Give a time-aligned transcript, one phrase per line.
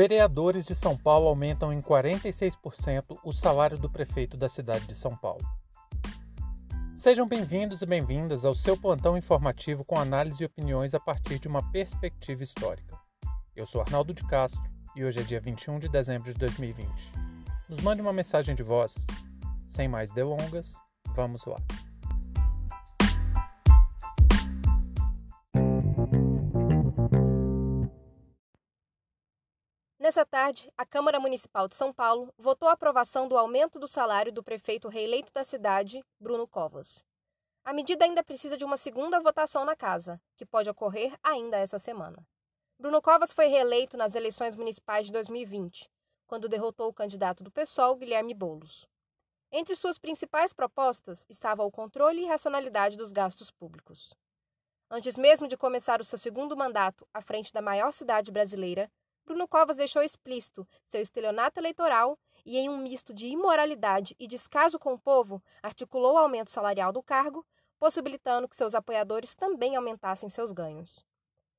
[0.00, 5.14] Vereadores de São Paulo aumentam em 46% o salário do prefeito da cidade de São
[5.14, 5.46] Paulo.
[6.96, 11.48] Sejam bem-vindos e bem-vindas ao seu plantão informativo com análise e opiniões a partir de
[11.48, 12.96] uma perspectiva histórica.
[13.54, 14.62] Eu sou Arnaldo de Castro
[14.96, 16.88] e hoje é dia 21 de dezembro de 2020.
[17.68, 19.06] Nos mande uma mensagem de voz.
[19.68, 20.76] Sem mais delongas,
[21.14, 21.58] vamos lá.
[30.10, 34.32] Nessa tarde, a Câmara Municipal de São Paulo votou a aprovação do aumento do salário
[34.32, 37.04] do prefeito reeleito da cidade, Bruno Covas.
[37.64, 41.78] A medida ainda precisa de uma segunda votação na casa, que pode ocorrer ainda essa
[41.78, 42.26] semana.
[42.76, 45.88] Bruno Covas foi reeleito nas eleições municipais de 2020,
[46.26, 48.88] quando derrotou o candidato do PSOL, Guilherme Boulos.
[49.52, 54.12] Entre suas principais propostas estava o controle e racionalidade dos gastos públicos.
[54.90, 58.90] Antes mesmo de começar o seu segundo mandato à frente da maior cidade brasileira,
[59.24, 64.78] Bruno Covas deixou explícito seu estelionato eleitoral e, em um misto de imoralidade e descaso
[64.78, 67.46] com o povo, articulou o aumento salarial do cargo,
[67.78, 71.04] possibilitando que seus apoiadores também aumentassem seus ganhos.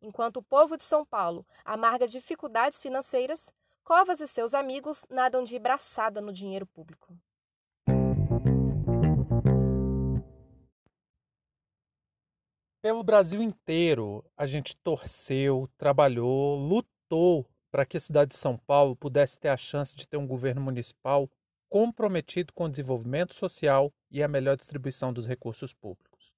[0.00, 3.52] Enquanto o povo de São Paulo amarga dificuldades financeiras,
[3.84, 7.16] Covas e seus amigos nadam de braçada no dinheiro público.
[12.80, 16.91] Pelo Brasil inteiro, a gente torceu, trabalhou, lutou
[17.70, 20.60] para que a cidade de São Paulo pudesse ter a chance de ter um governo
[20.60, 21.30] municipal
[21.68, 26.32] comprometido com o desenvolvimento social e a melhor distribuição dos recursos públicos.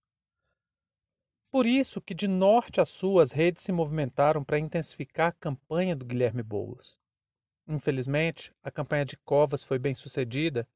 [1.51, 5.95] Por isso que de norte a sul as redes se movimentaram para intensificar a campanha
[5.95, 6.99] do Guilherme Boulos.
[7.67, 10.69] Infelizmente, a campanha de Covas foi bem sucedida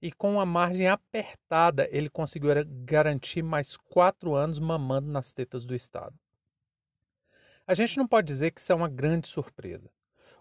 [0.00, 2.50] e com uma margem apertada ele conseguiu
[2.84, 6.14] garantir mais quatro anos mamando nas tetas do Estado.
[7.68, 9.90] A gente não pode dizer que isso é uma grande surpresa.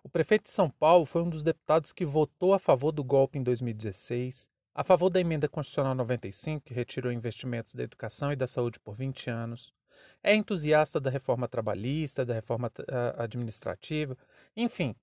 [0.04, 3.40] O prefeito de São Paulo foi um dos deputados que votou a favor do golpe
[3.40, 8.46] em 2016, a favor da emenda constitucional 95, que retirou investimentos da educação e da
[8.46, 9.74] saúde por 20 anos,
[10.22, 12.72] é entusiasta da reforma trabalhista, da reforma
[13.18, 14.16] administrativa,
[14.56, 14.96] enfim,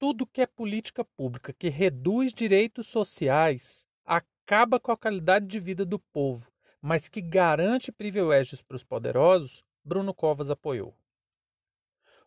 [0.00, 5.84] tudo que é política pública que reduz direitos sociais, acaba com a qualidade de vida
[5.84, 6.50] do povo,
[6.82, 10.92] mas que garante privilégios para os poderosos, Bruno Covas apoiou.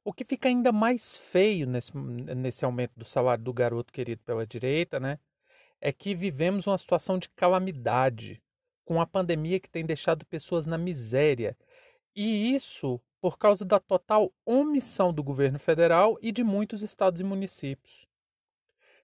[0.06, 4.46] O que fica ainda mais feio nesse, nesse aumento do salário do garoto querido pela
[4.46, 5.18] direita, né?
[5.80, 8.42] É que vivemos uma situação de calamidade,
[8.84, 11.58] com a pandemia que tem deixado pessoas na miséria.
[12.16, 17.24] E isso por causa da total omissão do governo federal e de muitos estados e
[17.24, 18.06] municípios.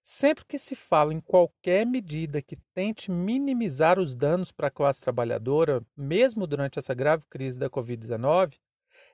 [0.03, 4.99] Sempre que se fala em qualquer medida que tente minimizar os danos para a classe
[4.99, 8.55] trabalhadora, mesmo durante essa grave crise da Covid-19,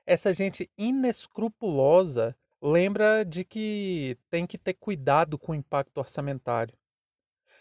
[0.06, 6.74] essa gente inescrupulosa lembra de que tem que ter cuidado com o impacto orçamentário.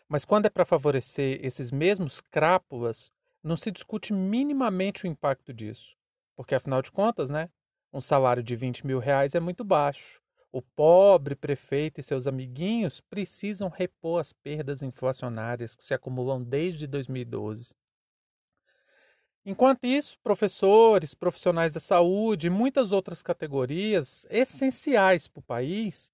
[0.08, 3.12] Mas quando é para favorecer esses mesmos crápulas,
[3.44, 5.96] não se discute minimamente o impacto disso.
[6.36, 7.50] Porque, afinal de contas, né,
[7.92, 10.22] um salário de 20 mil reais é muito baixo.
[10.52, 16.88] O pobre prefeito e seus amiguinhos precisam repor as perdas inflacionárias que se acumulam desde
[16.88, 17.74] 2012.
[19.46, 26.12] Enquanto isso, professores, profissionais da saúde e muitas outras categorias essenciais para o país,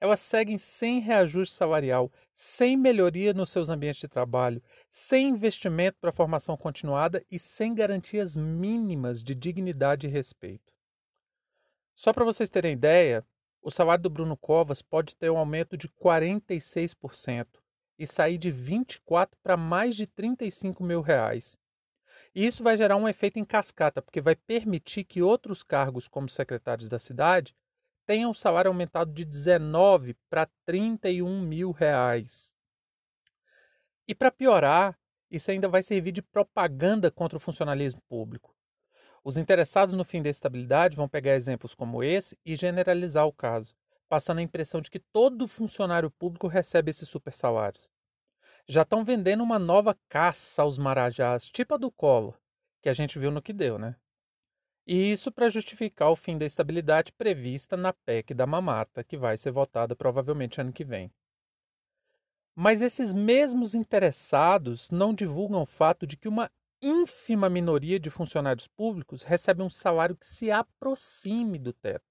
[0.00, 6.12] elas seguem sem reajuste salarial, sem melhoria nos seus ambientes de trabalho, sem investimento para
[6.12, 10.72] formação continuada e sem garantias mínimas de dignidade e respeito.
[11.96, 13.26] Só para vocês terem ideia,
[13.60, 17.46] o salário do Bruno Covas pode ter um aumento de 46%
[17.98, 21.59] e sair de 24 para mais de 35 mil reais.
[22.34, 26.28] E isso vai gerar um efeito em cascata, porque vai permitir que outros cargos, como
[26.28, 27.54] secretários da cidade,
[28.06, 32.52] tenham o salário aumentado de 19 para 31 mil reais.
[34.06, 34.96] E para piorar,
[35.30, 38.54] isso ainda vai servir de propaganda contra o funcionalismo público.
[39.24, 43.74] Os interessados no fim da estabilidade vão pegar exemplos como esse e generalizar o caso,
[44.08, 47.89] passando a impressão de que todo funcionário público recebe esses super salários
[48.70, 52.38] já estão vendendo uma nova caça aos marajás, tipo a do Collor,
[52.80, 53.96] que a gente viu no que deu, né?
[54.86, 59.36] E isso para justificar o fim da estabilidade prevista na PEC da mamata, que vai
[59.36, 61.12] ser votada provavelmente ano que vem.
[62.54, 66.48] Mas esses mesmos interessados não divulgam o fato de que uma
[66.80, 72.09] ínfima minoria de funcionários públicos recebe um salário que se aproxime do teto.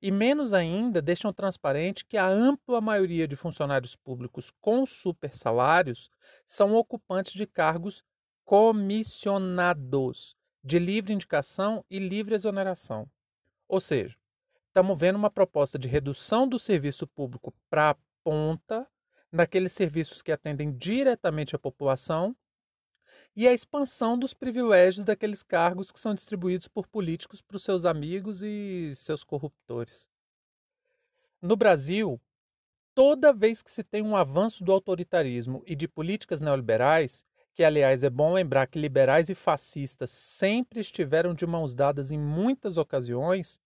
[0.00, 6.10] E menos ainda deixam transparente que a ampla maioria de funcionários públicos com super salários
[6.44, 8.02] são ocupantes de cargos
[8.44, 13.08] comissionados, de livre indicação e livre exoneração.
[13.66, 14.16] Ou seja,
[14.68, 18.86] estamos vendo uma proposta de redução do serviço público para a ponta,
[19.32, 22.36] naqueles serviços que atendem diretamente a população,
[23.36, 27.84] e a expansão dos privilégios daqueles cargos que são distribuídos por políticos para os seus
[27.84, 30.08] amigos e seus corruptores.
[31.42, 32.20] No Brasil,
[32.94, 38.02] toda vez que se tem um avanço do autoritarismo e de políticas neoliberais, que aliás
[38.02, 43.60] é bom lembrar que liberais e fascistas sempre estiveram de mãos dadas em muitas ocasiões,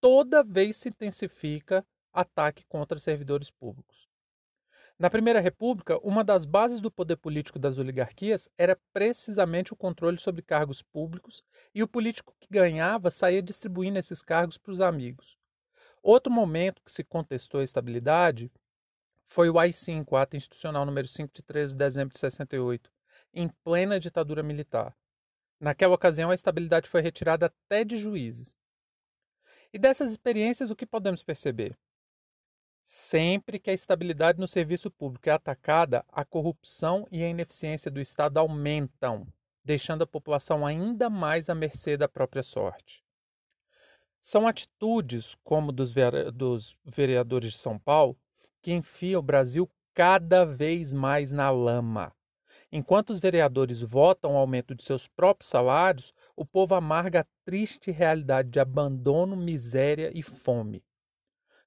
[0.00, 4.08] toda vez se intensifica ataque contra servidores públicos.
[4.98, 10.18] Na Primeira República, uma das bases do poder político das oligarquias era precisamente o controle
[10.18, 11.44] sobre cargos públicos
[11.74, 15.36] e o político que ganhava saía distribuindo esses cargos para os amigos.
[16.02, 18.50] Outro momento que se contestou a estabilidade
[19.26, 22.90] foi o AI-5, Ato Institucional número 5 de 13 de dezembro de 68,
[23.34, 24.96] em plena ditadura militar.
[25.60, 28.56] Naquela ocasião, a estabilidade foi retirada até de juízes.
[29.74, 31.76] E dessas experiências, o que podemos perceber?
[32.88, 38.00] Sempre que a estabilidade no serviço público é atacada, a corrupção e a ineficiência do
[38.00, 39.26] Estado aumentam,
[39.64, 43.04] deixando a população ainda mais à mercê da própria sorte.
[44.20, 45.92] São atitudes, como dos
[46.84, 48.16] vereadores de São Paulo,
[48.62, 52.12] que enfiam o Brasil cada vez mais na lama.
[52.70, 57.90] Enquanto os vereadores votam o aumento de seus próprios salários, o povo amarga a triste
[57.90, 60.84] realidade de abandono, miséria e fome.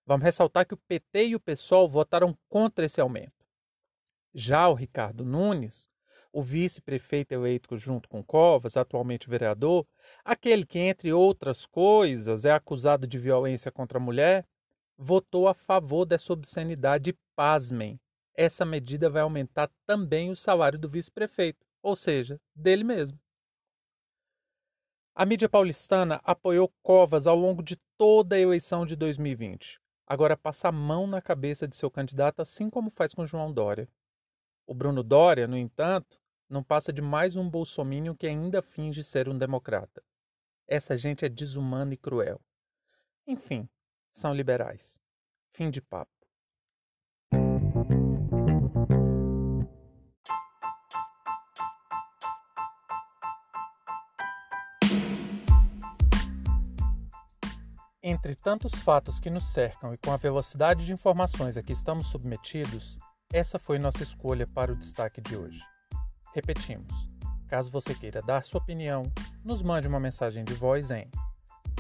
[0.10, 3.46] Vamos ressaltar que o PT e o PSOL votaram contra esse aumento.
[4.34, 5.88] Já o Ricardo Nunes,
[6.34, 9.86] o vice-prefeito eleito junto com Covas, atualmente vereador,
[10.26, 14.48] aquele que, entre outras coisas, é acusado de violência contra a mulher,
[14.98, 18.02] votou a favor dessa obscenidade pasmem,
[18.34, 23.20] essa medida vai aumentar também o salário do vice-prefeito, ou seja, dele mesmo.
[25.14, 29.80] A mídia paulistana apoiou Covas ao longo de toda a eleição de 2020
[30.10, 33.88] agora passa a mão na cabeça de seu candidato, assim como faz com João Dória.
[34.66, 36.20] O Bruno Dória, no entanto,
[36.50, 40.04] não passa de mais um bolsomínio que ainda finge ser um democrata.
[40.68, 42.42] Essa gente é desumana e cruel.
[43.28, 43.70] Enfim,
[44.12, 45.00] são liberais.
[45.52, 46.19] Fim de papo.
[58.02, 62.08] Entre tantos fatos que nos cercam e com a velocidade de informações a que estamos
[62.08, 62.98] submetidos,
[63.34, 65.62] essa foi nossa escolha para o destaque de hoje.
[66.34, 66.94] Repetimos:
[67.50, 69.04] caso você queira dar sua opinião,
[69.44, 71.10] nos mande uma mensagem de voz em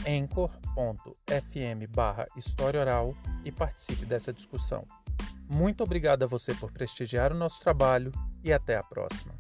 [0.06, 4.86] anchor.fm barra História Oral e participe dessa discussão.
[5.50, 8.12] Muito obrigado a você por prestigiar o nosso trabalho
[8.44, 9.34] e até a próxima.